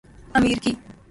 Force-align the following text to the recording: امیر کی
امیر 0.35 0.57
کی 0.63 0.71